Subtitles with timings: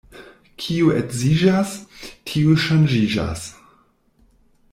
[0.61, 1.75] Kiu edziĝas,
[2.31, 3.45] tiu ŝanĝiĝas.